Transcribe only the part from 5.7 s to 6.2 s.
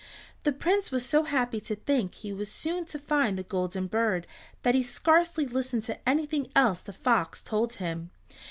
to